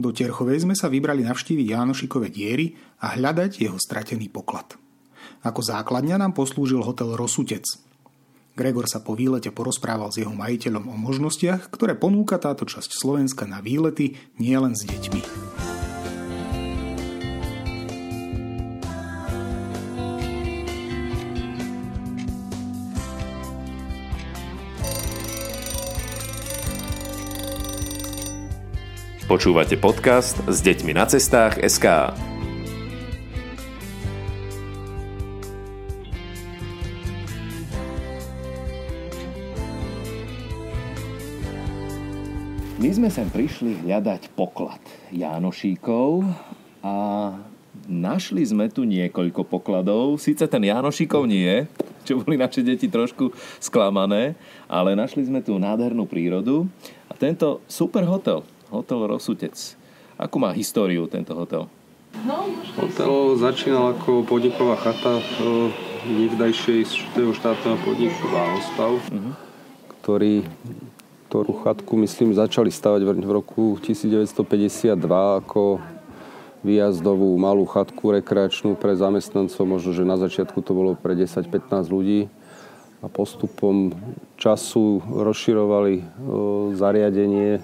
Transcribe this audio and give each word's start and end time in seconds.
Do 0.00 0.16
Terchovej 0.16 0.64
sme 0.64 0.72
sa 0.72 0.88
vybrali 0.88 1.20
navštíviť 1.28 1.76
Jánošikové 1.76 2.32
diery 2.32 2.72
a 3.04 3.20
hľadať 3.20 3.60
jeho 3.60 3.76
stratený 3.76 4.32
poklad. 4.32 4.80
Ako 5.44 5.60
základňa 5.60 6.16
nám 6.16 6.32
poslúžil 6.32 6.80
hotel 6.80 7.12
Rosutec. 7.12 7.68
Gregor 8.56 8.88
sa 8.88 9.04
po 9.04 9.12
výlete 9.12 9.52
porozprával 9.52 10.08
s 10.08 10.24
jeho 10.24 10.32
majiteľom 10.32 10.88
o 10.88 10.96
možnostiach, 10.96 11.68
ktoré 11.68 12.00
ponúka 12.00 12.40
táto 12.40 12.64
časť 12.64 12.96
Slovenska 12.96 13.44
na 13.44 13.60
výlety 13.60 14.16
nielen 14.40 14.72
s 14.72 14.88
deťmi. 14.88 15.69
Počúvate 29.30 29.78
podcast 29.78 30.42
s 30.50 30.58
deťmi 30.58 30.90
na 30.90 31.06
cestách 31.06 31.62
SK. 31.62 32.10
My 42.82 42.90
sme 42.90 43.06
sem 43.06 43.30
prišli 43.30 43.86
hľadať 43.86 44.34
poklad 44.34 44.82
Jánošíkov 45.14 46.26
a 46.82 46.94
našli 47.86 48.42
sme 48.42 48.66
tu 48.66 48.82
niekoľko 48.82 49.46
pokladov. 49.46 50.18
Sice 50.18 50.50
ten 50.50 50.66
Jánošíkov 50.66 51.30
nie, 51.30 51.70
čo 52.02 52.18
boli 52.18 52.34
naše 52.34 52.66
deti 52.66 52.90
trošku 52.90 53.30
sklamané, 53.62 54.34
ale 54.66 54.98
našli 54.98 55.22
sme 55.22 55.38
tu 55.38 55.54
nádhernú 55.54 56.10
prírodu 56.10 56.66
a 57.06 57.14
tento 57.14 57.62
super 57.70 58.02
hotel, 58.10 58.42
Hotel 58.70 59.02
Rosutec. 59.04 59.54
Akú 60.14 60.38
má 60.38 60.54
históriu 60.54 61.10
tento 61.10 61.34
hotel? 61.34 61.66
Hotel 62.78 63.12
začínal 63.38 63.98
ako 63.98 64.26
podniková 64.26 64.78
chata 64.78 65.18
niekdajšej 66.06 67.12
štátneho 67.14 67.76
podniku 67.84 68.24
Váhostav, 68.30 68.96
uh-huh. 68.98 69.34
ktorý 70.00 70.46
ktorú 71.30 71.62
chatku, 71.62 71.94
myslím, 72.02 72.34
začali 72.34 72.74
stavať 72.74 73.06
v 73.06 73.30
roku 73.30 73.78
1952 73.78 74.98
ako 75.38 75.78
výjazdovú 76.66 77.38
malú 77.38 77.70
chatku 77.70 78.10
rekreačnú 78.18 78.74
pre 78.74 78.98
zamestnancov. 78.98 79.62
Možno, 79.62 79.94
že 79.94 80.02
na 80.02 80.18
začiatku 80.18 80.58
to 80.58 80.74
bolo 80.74 80.98
pre 80.98 81.14
10-15 81.14 81.86
ľudí. 81.86 82.26
A 82.98 83.06
postupom 83.06 83.94
času 84.42 84.98
rozširovali 85.06 86.02
zariadenie 86.74 87.62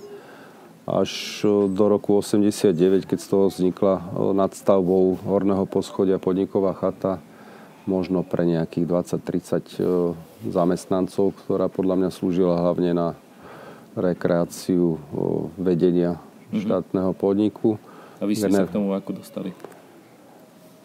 až 0.86 1.42
do 1.66 1.84
roku 1.90 2.14
89, 2.14 3.10
keď 3.10 3.18
z 3.18 3.26
toho 3.26 3.50
vznikla 3.50 4.06
nadstavbou 4.38 5.18
horného 5.26 5.66
poschodia 5.66 6.22
podniková 6.22 6.78
chata, 6.78 7.18
možno 7.90 8.22
pre 8.22 8.46
nejakých 8.46 8.86
20-30 8.86 10.14
zamestnancov, 10.46 11.34
ktorá 11.42 11.66
podľa 11.66 12.06
mňa 12.06 12.10
slúžila 12.14 12.54
hlavne 12.62 12.94
na 12.94 13.08
rekreáciu 13.98 15.02
vedenia 15.58 16.22
mhm. 16.54 16.62
štátneho 16.62 17.10
podniku. 17.18 17.82
A 18.22 18.24
vy 18.24 18.38
ste 18.38 18.48
sa 18.54 18.64
k 18.64 18.78
tomu 18.78 18.94
ako 18.94 19.18
dostali? 19.18 19.50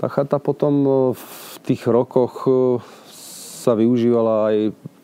Tá 0.02 0.10
chata 0.10 0.42
potom 0.42 0.74
v 1.14 1.56
tých 1.62 1.86
rokoch 1.86 2.50
sa 3.62 3.78
využívala 3.78 4.50
aj 4.50 4.58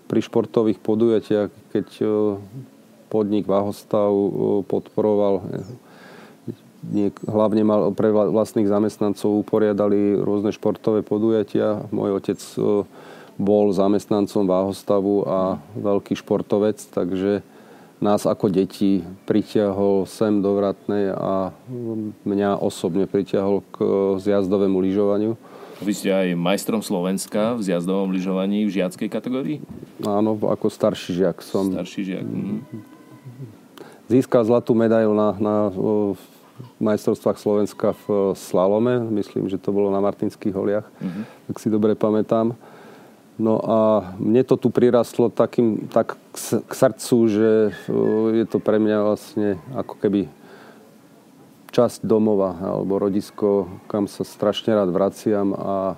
pri 0.09 0.19
športových 0.25 0.81
podujatiach, 0.81 1.53
keď 1.69 1.87
podnik 3.07 3.47
Váhostav 3.47 4.11
podporoval 4.67 5.47
hlavne 7.27 7.63
mal 7.65 7.91
pre 7.91 8.13
vlastných 8.13 8.69
zamestnancov 8.69 9.43
uporiadali 9.43 10.17
rôzne 10.21 10.53
športové 10.53 11.01
podujatia. 11.01 11.83
Môj 11.89 12.21
otec 12.21 12.39
bol 13.37 13.69
zamestnancom 13.73 14.49
Váhostavu 14.49 15.25
a 15.27 15.39
veľký 15.77 16.17
športovec, 16.17 16.81
takže 16.89 17.45
nás 17.97 18.29
ako 18.29 18.49
deti 18.53 19.01
pritiahol 19.25 20.05
sem 20.05 20.41
do 20.41 20.53
Vratnej 20.57 21.13
a 21.13 21.49
mňa 22.25 22.61
osobne 22.61 23.09
pritiahol 23.09 23.65
k 23.73 23.77
zjazdovému 24.21 24.77
lyžovaniu. 24.81 25.33
Vy 25.77 25.93
ste 25.93 26.09
aj 26.09 26.33
majstrom 26.33 26.81
Slovenska 26.81 27.53
v 27.53 27.61
zjazdovom 27.61 28.09
lyžovaní 28.09 28.65
v 28.65 28.81
žiackej 28.81 29.09
kategórii? 29.13 29.57
Áno, 30.01 30.33
ako 30.33 30.73
starší 30.73 31.21
žiak 31.21 31.45
som. 31.45 31.69
Starší 31.69 32.01
žiak. 32.01 32.25
Mm 32.25 32.96
získal 34.07 34.43
zlatú 34.43 34.71
medailu 34.73 35.13
na, 35.13 35.29
na 35.37 35.55
majstrovstvách 36.81 37.37
Slovenska 37.37 37.93
v 38.07 38.33
slalome. 38.33 38.99
Myslím, 39.13 39.45
že 39.51 39.61
to 39.61 39.75
bolo 39.75 39.93
na 39.93 40.01
Martinských 40.01 40.55
holiach, 40.55 40.87
uh-huh. 40.87 41.23
ak 41.53 41.57
si 41.61 41.69
dobre 41.69 41.93
pamätám. 41.93 42.57
No 43.37 43.61
a 43.61 44.11
mne 44.17 44.41
to 44.41 44.57
tu 44.57 44.73
prirastlo 44.73 45.29
takým, 45.29 45.85
tak 45.93 46.17
k 46.33 46.73
srdcu, 46.73 47.17
že 47.29 47.49
je 48.33 48.45
to 48.49 48.57
pre 48.57 48.81
mňa 48.81 48.97
vlastne 49.05 49.61
ako 49.77 49.93
keby 50.01 50.25
časť 51.69 52.01
domova 52.01 52.57
alebo 52.57 52.97
rodisko, 52.97 53.69
kam 53.85 54.09
sa 54.09 54.25
strašne 54.25 54.73
rád 54.73 54.89
vraciam 54.89 55.53
a 55.53 55.93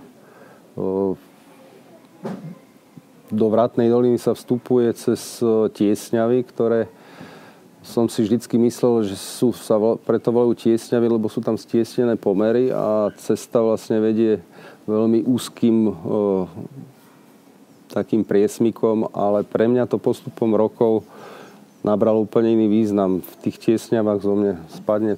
do 3.31 3.46
Vratnej 3.48 3.88
doliny 3.88 4.19
sa 4.19 4.36
vstupuje 4.36 4.92
cez 5.00 5.40
tiesňavy, 5.80 6.44
ktoré 6.44 6.92
som 7.79 8.12
si 8.12 8.23
vždycky 8.23 8.59
myslel, 8.59 9.07
že 9.07 9.16
sú, 9.16 9.56
sa 9.56 9.79
preto 10.03 10.35
volajú 10.35 10.56
tiesňavy, 10.56 11.07
lebo 11.07 11.31
sú 11.31 11.40
tam 11.40 11.56
stiesnené 11.56 12.19
pomery 12.19 12.75
a 12.75 13.07
cesta 13.16 13.63
vlastne 13.63 14.03
vedie 14.03 14.44
veľmi 14.84 15.23
úzkým 15.23 15.88
e, 15.88 15.91
takým 17.88 18.28
priesmikom, 18.28 19.07
ale 19.16 19.47
pre 19.47 19.72
mňa 19.72 19.88
to 19.88 19.95
postupom 19.95 20.51
rokov 20.53 21.07
nabral 21.81 22.19
úplne 22.19 22.51
iný 22.51 22.68
význam. 22.68 23.23
V 23.23 23.34
tých 23.47 23.57
tiesňavách 23.63 24.19
zo 24.19 24.34
mne 24.35 24.53
spadne 24.75 25.16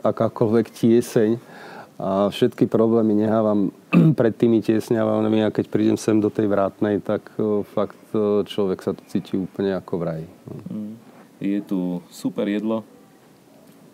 akákoľvek 0.00 0.66
tieseň 0.72 1.30
a 2.00 2.26
všetky 2.32 2.66
problémy 2.66 3.14
nehávam 3.14 3.70
pred 4.18 4.34
tými 4.34 4.64
tiesňavami 4.64 5.46
a 5.46 5.54
keď 5.54 5.68
prídem 5.70 5.98
sem 6.00 6.18
do 6.18 6.32
tej 6.32 6.48
vrátnej, 6.48 6.98
tak 7.04 7.28
e, 7.36 7.60
fakt 7.76 8.00
e, 8.16 8.42
človek 8.48 8.80
sa 8.80 8.96
tu 8.96 9.04
cíti 9.06 9.36
úplne 9.36 9.76
ako 9.76 9.92
v 10.00 10.02
raji. 10.02 10.26
Mm. 10.72 11.03
Je 11.42 11.58
tu 11.66 11.98
super 12.14 12.46
jedlo, 12.46 12.86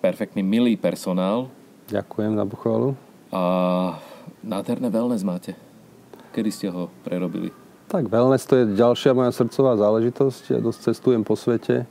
perfektný, 0.04 0.44
milý 0.44 0.76
personál. 0.76 1.48
Ďakujem 1.88 2.36
za 2.36 2.44
pochvalu. 2.44 2.88
A 3.32 3.42
nádherné 4.44 4.92
wellness 4.92 5.24
máte. 5.24 5.56
Kedy 6.36 6.50
ste 6.52 6.66
ho 6.68 6.92
prerobili? 7.00 7.48
Tak 7.88 8.06
wellness 8.06 8.46
to 8.46 8.60
je 8.60 8.76
ďalšia 8.76 9.16
moja 9.16 9.32
srdcová 9.32 9.74
záležitosť. 9.80 10.42
Ja 10.52 10.58
dosť 10.62 10.92
cestujem 10.92 11.24
po 11.24 11.34
svete. 11.34 11.88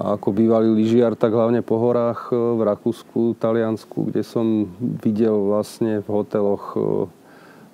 A 0.00 0.16
ako 0.16 0.32
bývalý 0.32 0.72
lyžiar, 0.72 1.12
tak 1.12 1.36
hlavne 1.36 1.60
po 1.60 1.76
horách 1.76 2.32
e, 2.32 2.34
v 2.34 2.64
Rakúsku, 2.64 3.36
Taliansku, 3.36 4.08
kde 4.08 4.24
som 4.24 4.64
videl 4.80 5.36
vlastne 5.36 6.00
v 6.00 6.08
hoteloch, 6.08 6.72
e, 6.72 6.80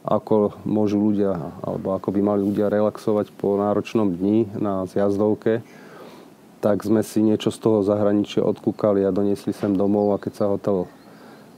ako 0.02 0.58
môžu 0.66 0.98
ľudia, 0.98 1.38
alebo 1.62 1.94
ako 1.94 2.10
by 2.10 2.20
mali 2.26 2.42
ľudia 2.42 2.66
relaxovať 2.66 3.30
po 3.30 3.54
náročnom 3.62 4.10
dni 4.10 4.50
na 4.58 4.90
zjazdovke 4.90 5.62
tak 6.60 6.82
sme 6.82 7.04
si 7.04 7.20
niečo 7.20 7.52
z 7.52 7.58
toho 7.60 7.78
zahraničia 7.84 8.42
odkúkali 8.42 9.04
a 9.04 9.14
doniesli 9.14 9.52
sem 9.52 9.76
domov 9.76 10.16
a 10.16 10.22
keď 10.22 10.32
sa 10.32 10.46
hotel 10.48 10.88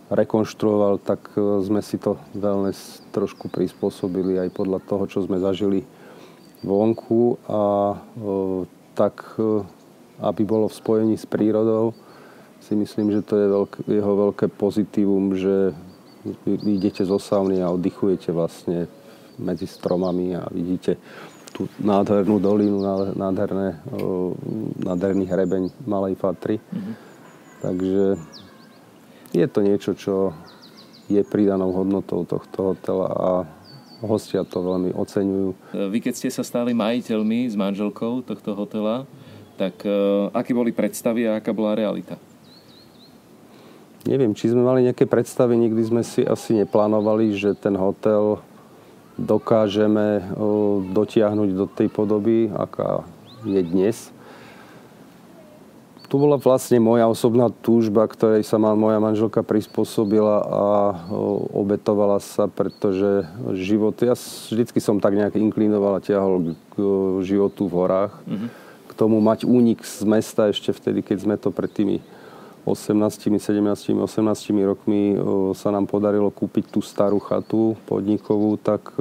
rekonštruoval, 0.08 1.04
tak 1.04 1.20
e, 1.36 1.60
sme 1.60 1.84
si 1.84 2.00
to 2.00 2.16
wellness 2.32 3.04
trošku 3.12 3.52
prispôsobili 3.52 4.40
aj 4.40 4.48
podľa 4.56 4.80
toho, 4.88 5.04
čo 5.04 5.18
sme 5.24 5.36
zažili 5.36 5.84
vonku 6.64 7.36
a 7.44 7.62
e, 7.92 7.96
tak, 8.96 9.36
e, 9.36 9.62
aby 10.24 10.42
bolo 10.48 10.66
v 10.66 10.78
spojení 10.80 11.14
s 11.20 11.28
prírodou, 11.28 11.92
si 12.64 12.74
myslím, 12.74 13.14
že 13.14 13.22
to 13.22 13.34
je 13.38 13.46
veľké, 13.48 13.78
jeho 13.86 14.12
veľké 14.28 14.46
pozitívum, 14.56 15.36
že 15.38 15.72
idete 16.48 17.06
zo 17.06 17.16
sauny 17.16 17.62
a 17.62 17.70
oddychujete 17.70 18.34
vlastne 18.34 18.90
medzi 19.38 19.70
stromami 19.70 20.34
a 20.34 20.50
vidíte 20.50 20.98
tú 21.52 21.66
nádhernú 21.80 22.38
dolinu, 22.38 22.82
nádherné, 23.16 23.80
nádherný 24.78 25.24
hrebeň 25.26 25.62
Malej 25.84 26.14
Fatry. 26.18 26.56
Mm-hmm. 26.58 26.94
Takže 27.58 28.04
je 29.34 29.46
to 29.50 29.60
niečo, 29.60 29.92
čo 29.98 30.14
je 31.08 31.24
pridanou 31.24 31.72
hodnotou 31.72 32.22
tohto 32.28 32.72
hotela 32.72 33.08
a 33.08 33.30
hostia 34.04 34.46
to 34.46 34.62
veľmi 34.62 34.94
oceňujú. 34.94 35.48
Vy 35.90 35.98
keď 35.98 36.14
ste 36.14 36.30
sa 36.30 36.46
stali 36.46 36.70
majiteľmi 36.76 37.48
s 37.50 37.58
manželkou 37.58 38.22
tohto 38.22 38.54
hotela, 38.54 39.08
tak 39.58 39.82
uh, 39.82 40.30
aké 40.30 40.54
boli 40.54 40.70
predstavy 40.70 41.26
a 41.26 41.42
aká 41.42 41.50
bola 41.50 41.74
realita? 41.74 42.14
Neviem, 44.06 44.32
či 44.32 44.54
sme 44.54 44.62
mali 44.62 44.86
nejaké 44.86 45.04
predstavy, 45.04 45.58
nikdy 45.58 45.82
sme 45.82 46.02
si 46.06 46.22
asi 46.22 46.54
neplánovali, 46.54 47.34
že 47.34 47.58
ten 47.58 47.74
hotel 47.74 48.38
dokážeme 49.18 50.22
dotiahnuť 50.94 51.48
do 51.58 51.66
tej 51.66 51.90
podoby, 51.90 52.46
aká 52.54 53.02
je 53.42 53.60
dnes. 53.60 54.14
To 56.08 56.16
bola 56.16 56.40
vlastne 56.40 56.80
moja 56.80 57.04
osobná 57.04 57.52
túžba, 57.52 58.08
ktorej 58.08 58.40
sa 58.40 58.56
ma 58.56 58.72
moja 58.72 58.96
manželka 58.96 59.44
prispôsobila 59.44 60.40
a 60.40 60.64
obetovala 61.52 62.16
sa, 62.24 62.48
pretože 62.48 63.28
život, 63.52 63.92
ja 64.00 64.16
vždycky 64.48 64.80
som 64.80 65.04
tak 65.04 65.12
nejak 65.12 65.36
inklinoval 65.36 66.00
a 66.00 66.04
ťahol 66.04 66.56
k 66.72 66.76
životu 67.28 67.68
v 67.68 67.76
horách. 67.76 68.16
Mm-hmm. 68.24 68.48
K 68.88 68.92
tomu 68.96 69.20
mať 69.20 69.44
únik 69.44 69.84
z 69.84 70.00
mesta 70.08 70.48
ešte 70.48 70.72
vtedy, 70.72 71.04
keď 71.04 71.28
sme 71.28 71.36
to 71.36 71.52
pred 71.52 71.68
tými 71.68 72.00
18, 72.68 73.40
17, 73.40 73.96
18 73.96 74.68
rokmi 74.68 75.16
sa 75.56 75.72
nám 75.72 75.88
podarilo 75.88 76.28
kúpiť 76.28 76.68
tú 76.68 76.84
starú 76.84 77.16
chatu 77.18 77.80
podnikovú, 77.88 78.60
tak 78.60 78.92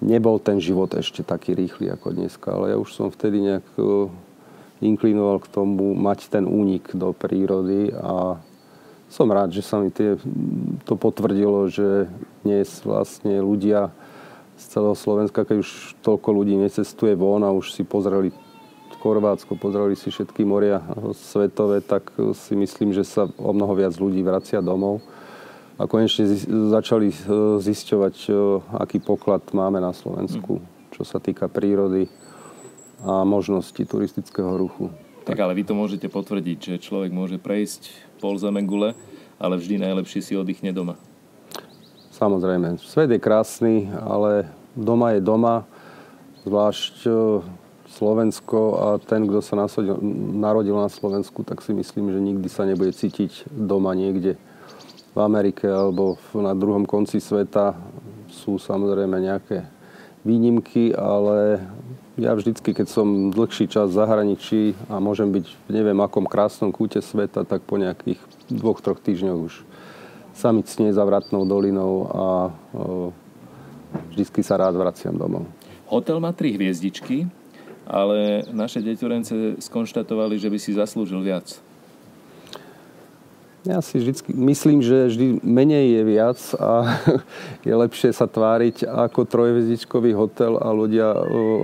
nebol 0.00 0.36
ten 0.40 0.60
život 0.60 0.92
ešte 0.92 1.24
taký 1.24 1.56
rýchly 1.56 1.88
ako 1.92 2.12
dneska. 2.12 2.52
Ale 2.52 2.72
ja 2.72 2.76
už 2.76 2.92
som 2.92 3.08
vtedy 3.08 3.40
nejak 3.40 3.64
inklinoval 4.80 5.44
k 5.44 5.52
tomu 5.52 5.92
mať 5.92 6.32
ten 6.32 6.48
únik 6.48 6.92
do 6.96 7.12
prírody 7.12 7.92
a 7.92 8.40
som 9.10 9.26
rád, 9.26 9.50
že 9.50 9.66
sa 9.66 9.82
mi 9.82 9.90
tie, 9.90 10.16
to 10.86 10.94
potvrdilo, 10.94 11.66
že 11.66 12.06
dnes 12.46 12.70
vlastne 12.86 13.42
ľudia 13.42 13.90
z 14.54 14.64
celého 14.76 14.94
Slovenska, 14.94 15.42
keď 15.42 15.66
už 15.66 15.98
toľko 16.04 16.28
ľudí 16.30 16.54
necestuje 16.54 17.18
von 17.18 17.42
a 17.42 17.50
už 17.50 17.74
si 17.74 17.82
pozreli 17.82 18.30
Chorvátsko, 19.00 19.56
pozreli 19.56 19.96
si 19.96 20.12
všetky 20.12 20.44
moria 20.44 20.84
svetové, 21.16 21.80
tak 21.80 22.12
si 22.36 22.52
myslím, 22.52 22.92
že 22.92 23.08
sa 23.08 23.24
o 23.40 23.50
mnoho 23.56 23.72
viac 23.72 23.96
ľudí 23.96 24.20
vracia 24.20 24.60
domov 24.60 25.00
a 25.80 25.88
konečne 25.88 26.28
začali 26.68 27.08
zisťovať, 27.64 28.16
aký 28.76 29.00
poklad 29.00 29.40
máme 29.56 29.80
na 29.80 29.96
Slovensku, 29.96 30.60
čo 30.92 31.02
sa 31.08 31.16
týka 31.16 31.48
prírody 31.48 32.12
a 33.00 33.24
možnosti 33.24 33.80
turistického 33.80 34.60
ruchu. 34.60 34.92
Tak 35.24 35.40
ale 35.40 35.56
vy 35.56 35.64
to 35.64 35.72
môžete 35.72 36.12
potvrdiť, 36.12 36.76
že 36.76 36.84
človek 36.84 37.08
môže 37.08 37.40
prejsť 37.40 37.88
pol 38.20 38.36
gule, 38.68 38.92
ale 39.40 39.56
vždy 39.56 39.80
najlepšie 39.80 40.20
si 40.20 40.32
oddychne 40.36 40.76
doma. 40.76 41.00
Samozrejme. 42.12 42.76
Svet 42.84 43.08
je 43.08 43.16
krásny, 43.16 43.88
ale 43.96 44.52
doma 44.76 45.16
je 45.16 45.24
doma. 45.24 45.64
Zvlášť 46.44 46.96
e, 47.08 47.12
Slovensko 47.90 48.58
a 48.78 48.86
ten, 49.02 49.26
kto 49.26 49.42
sa 49.42 49.58
nasadil, 49.58 49.98
narodil 50.38 50.78
na 50.78 50.86
Slovensku, 50.86 51.42
tak 51.42 51.58
si 51.58 51.74
myslím, 51.74 52.14
že 52.14 52.20
nikdy 52.22 52.46
sa 52.46 52.62
nebude 52.62 52.94
cítiť 52.94 53.50
doma 53.50 53.98
niekde 53.98 54.38
v 55.10 55.18
Amerike 55.18 55.66
alebo 55.66 56.14
na 56.30 56.54
druhom 56.54 56.86
konci 56.86 57.18
sveta. 57.18 57.74
Sú 58.30 58.62
samozrejme 58.62 59.18
nejaké 59.18 59.66
výnimky, 60.22 60.94
ale 60.94 61.66
ja 62.14 62.30
vždycky, 62.38 62.70
keď 62.70 62.86
som 62.86 63.34
dlhší 63.34 63.66
čas 63.66 63.90
v 63.90 63.98
zahraničí 63.98 64.78
a 64.86 65.02
môžem 65.02 65.34
byť 65.34 65.46
v 65.50 65.70
neviem 65.74 65.98
akom 65.98 66.30
krásnom 66.30 66.70
kúte 66.70 67.02
sveta, 67.02 67.42
tak 67.42 67.66
po 67.66 67.74
nejakých 67.74 68.22
dvoch, 68.46 68.78
troch 68.78 69.02
týždňoch 69.02 69.40
už 69.50 69.54
sa 70.30 70.54
mi 70.54 70.62
cnie 70.62 70.94
za 70.94 71.02
vratnou 71.02 71.42
dolinou 71.42 72.06
a 72.06 72.26
vždycky 74.14 74.46
sa 74.46 74.62
rád 74.62 74.78
vraciam 74.78 75.18
domov. 75.18 75.50
Hotel 75.90 76.22
má 76.22 76.30
tri 76.30 76.54
hviezdičky, 76.54 77.26
ale 77.90 78.46
naše 78.54 78.78
deťorence 78.78 79.58
skonštatovali, 79.58 80.38
že 80.38 80.46
by 80.46 80.58
si 80.62 80.70
zaslúžil 80.78 81.26
viac. 81.26 81.58
Ja 83.60 83.84
si 83.84 84.00
vždy 84.00 84.32
myslím, 84.40 84.80
že 84.80 85.12
vždy 85.12 85.44
menej 85.44 86.00
je 86.00 86.02
viac 86.08 86.40
a 86.56 86.96
je 87.68 87.74
lepšie 87.76 88.08
sa 88.16 88.24
tváriť 88.24 88.88
ako 88.88 89.28
trojhviezdičkový 89.28 90.16
hotel 90.16 90.56
a 90.56 90.72
ľudia, 90.72 91.12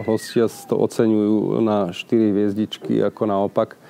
hostia 0.05 0.45
to 0.69 0.77
oceňujú 0.77 1.65
na 1.65 1.97
4 1.97 2.37
hviezdičky 2.37 3.01
ako 3.01 3.23
naopak. 3.25 3.81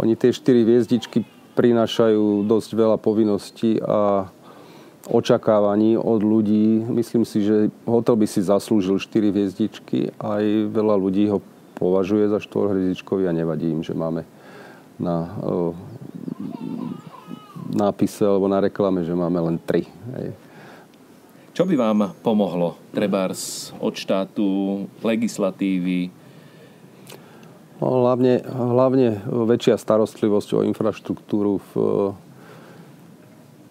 Oni 0.00 0.16
tie 0.16 0.32
4 0.32 0.40
hviezdičky 0.64 1.28
prinášajú 1.52 2.48
dosť 2.48 2.70
veľa 2.72 2.96
povinností 2.96 3.76
a 3.84 4.32
očakávaní 5.12 6.00
od 6.00 6.24
ľudí. 6.24 6.80
Myslím 6.80 7.28
si, 7.28 7.44
že 7.44 7.68
hotel 7.84 8.16
by 8.16 8.24
si 8.24 8.40
zaslúžil 8.40 8.96
4 8.96 9.36
hviezdičky. 9.36 10.16
Aj 10.16 10.40
veľa 10.72 10.96
ľudí 10.96 11.28
ho 11.28 11.44
považuje 11.74 12.30
za 12.30 12.38
4 12.38 12.72
hviezdičkový 12.74 13.26
a 13.28 13.36
nevadí 13.36 13.70
im, 13.70 13.82
že 13.82 13.94
máme 13.94 14.22
na 14.98 15.26
nápise 17.74 18.22
alebo 18.22 18.46
na 18.46 18.62
reklame, 18.62 19.02
že 19.02 19.14
máme 19.14 19.38
len 19.42 19.58
tri. 19.58 19.86
Hej. 20.14 20.32
Čo 21.54 21.66
by 21.70 21.74
vám 21.78 21.98
pomohlo, 22.22 22.74
trebárs 22.90 23.70
od 23.78 23.94
štátu, 23.94 24.46
legislatívy? 25.02 26.10
No, 27.78 28.06
hlavne, 28.06 28.42
hlavne 28.46 29.22
väčšia 29.26 29.78
starostlivosť 29.78 30.50
o 30.58 30.64
infraštruktúru 30.66 31.58
v 31.58 31.72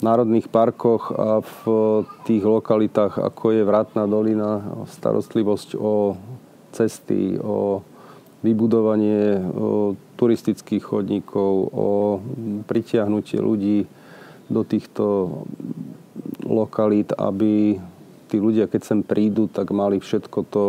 národných 0.03 0.51
parkoch 0.51 1.15
a 1.15 1.39
v 1.39 1.59
tých 2.27 2.43
lokalitách, 2.43 3.19
ako 3.19 3.55
je 3.55 3.63
Vratná 3.63 4.03
dolina, 4.03 4.83
starostlivosť 4.87 5.79
o 5.79 6.19
cesty, 6.75 7.39
o 7.39 7.79
vybudovanie 8.43 9.39
turistických 10.19 10.83
chodníkov, 10.83 11.51
o 11.71 11.89
pritiahnutie 12.67 13.39
ľudí 13.39 13.87
do 14.51 14.61
týchto 14.67 15.03
lokalít, 16.43 17.15
aby 17.15 17.79
tí 18.27 18.37
ľudia, 18.37 18.67
keď 18.67 18.81
sem 18.83 18.99
prídu, 18.99 19.47
tak 19.47 19.71
mali 19.71 20.03
všetko 20.03 20.39
to, 20.51 20.65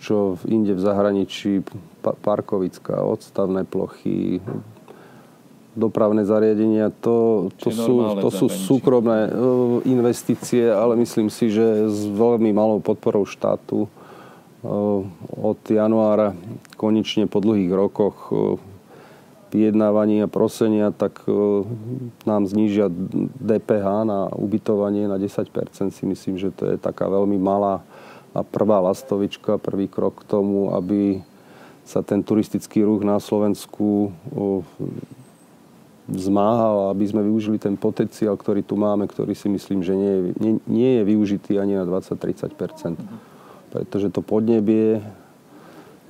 čo 0.00 0.38
inde 0.46 0.72
v 0.72 0.80
zahraničí, 0.80 1.66
parkovická, 2.00 3.02
odstavné 3.04 3.66
plochy, 3.66 4.40
dopravné 5.76 6.26
zariadenia, 6.26 6.90
to, 7.02 7.48
to, 7.58 7.70
sú, 7.70 7.94
to 8.18 8.28
sú 8.32 8.46
súkromné 8.50 9.30
investície, 9.86 10.66
ale 10.66 10.98
myslím 10.98 11.30
si, 11.30 11.52
že 11.52 11.86
s 11.86 12.06
veľmi 12.10 12.50
malou 12.50 12.82
podporou 12.82 13.26
štátu 13.26 13.86
od 15.40 15.60
januára 15.64 16.36
konečne 16.76 17.24
po 17.24 17.40
dlhých 17.40 17.72
rokoch 17.72 18.28
vyjednávaní 19.50 20.22
a 20.22 20.30
prosenia, 20.30 20.94
tak 20.94 21.26
nám 22.22 22.46
znížia 22.46 22.86
DPH 23.42 24.06
na 24.06 24.30
ubytovanie 24.30 25.10
na 25.10 25.18
10% 25.18 25.50
si 25.90 26.04
myslím, 26.06 26.38
že 26.38 26.54
to 26.54 26.70
je 26.70 26.76
taká 26.78 27.10
veľmi 27.10 27.40
malá 27.40 27.82
a 28.30 28.46
prvá 28.46 28.78
lastovička, 28.78 29.58
prvý 29.58 29.90
krok 29.90 30.22
k 30.22 30.28
tomu, 30.38 30.70
aby 30.70 31.18
sa 31.82 32.06
ten 32.06 32.22
turistický 32.22 32.86
ruch 32.86 33.02
na 33.02 33.18
Slovensku 33.18 34.14
zmáhal, 36.06 36.94
aby 36.94 37.04
sme 37.06 37.26
využili 37.26 37.58
ten 37.58 37.74
potenciál, 37.74 38.38
ktorý 38.38 38.62
tu 38.62 38.78
máme, 38.78 39.06
ktorý 39.10 39.34
si 39.34 39.50
myslím, 39.50 39.82
že 39.82 39.94
nie 39.98 40.10
je, 40.10 40.22
nie, 40.38 40.52
nie 40.66 40.90
je 40.98 41.02
využitý 41.06 41.58
ani 41.58 41.74
na 41.74 41.82
20-30 41.86 42.54
pretože 43.70 44.10
to 44.10 44.20
podnebie, 44.20 44.98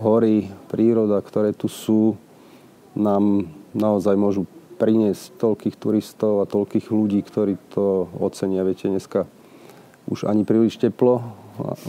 hory, 0.00 0.48
príroda, 0.72 1.20
ktoré 1.20 1.52
tu 1.52 1.68
sú, 1.68 2.16
nám 2.96 3.46
naozaj 3.76 4.16
môžu 4.16 4.48
priniesť 4.80 5.36
toľkých 5.36 5.76
turistov 5.76 6.40
a 6.40 6.48
toľkých 6.48 6.88
ľudí, 6.88 7.20
ktorí 7.20 7.60
to 7.76 8.08
ocenia. 8.16 8.64
Viete, 8.64 8.88
dneska 8.88 9.28
už 10.08 10.24
ani 10.24 10.48
príliš 10.48 10.80
teplo, 10.80 11.20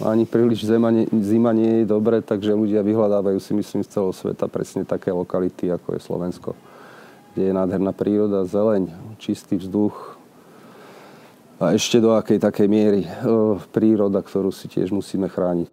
ani 0.04 0.28
príliš 0.28 0.68
zima 0.68 0.92
nie, 0.92 1.08
zima 1.24 1.56
nie 1.56 1.82
je 1.82 1.90
dobre, 1.90 2.20
takže 2.20 2.52
ľudia 2.52 2.84
vyhľadávajú 2.84 3.40
si 3.40 3.56
myslím 3.56 3.88
z 3.88 3.96
celého 3.96 4.12
sveta 4.12 4.52
presne 4.52 4.84
také 4.84 5.16
lokality, 5.16 5.72
ako 5.72 5.96
je 5.96 6.02
Slovensko, 6.04 6.52
kde 7.32 7.50
je 7.50 7.54
nádherná 7.56 7.96
príroda, 7.96 8.44
zeleň, 8.44 8.92
čistý 9.18 9.56
vzduch, 9.56 10.21
a 11.62 11.78
ešte 11.78 12.02
do 12.02 12.18
akej 12.18 12.42
takej 12.42 12.66
miery 12.66 13.06
príroda, 13.70 14.26
ktorú 14.26 14.50
si 14.50 14.66
tiež 14.66 14.90
musíme 14.90 15.30
chrániť. 15.30 15.70